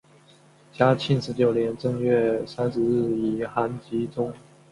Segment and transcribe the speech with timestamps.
[0.73, 4.33] 嘉靖十九年正月三十日以寒疾终。